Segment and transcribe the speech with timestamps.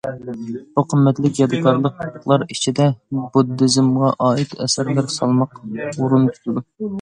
[0.77, 2.87] بۇ قىممەتلىك يادىكارلىقلار ئىچىدە
[3.37, 6.67] بۇددىزمغا ئائىت ئەسەرلەر سالماق ئورۇن تۇتىدۇ.